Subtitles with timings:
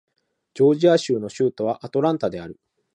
[0.55, 2.59] ジョージア州の州都はアトランタである